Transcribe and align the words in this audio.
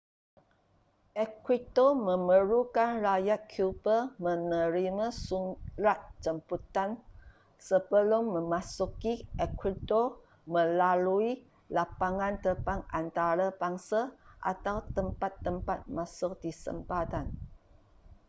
ecuador 1.25 1.91
memerlukan 2.09 2.91
rakyat 3.07 3.41
cuba 3.55 3.97
menerima 4.25 5.05
surat 5.25 5.99
jemputan 6.25 6.89
sebelum 7.67 8.23
memasuki 8.35 9.13
ecuador 9.45 10.07
melalui 10.53 11.31
lapangan 11.77 12.33
terbang 12.45 12.81
antarabangsa 12.99 14.01
atau 14.51 14.77
tempat-tempat 14.97 15.79
masuk 15.97 16.31
di 16.43 16.49
sempadan 16.63 17.25